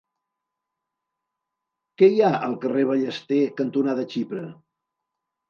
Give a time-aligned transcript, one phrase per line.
[1.99, 4.43] Què hi ha al carrer Ballester cantonada Xipre?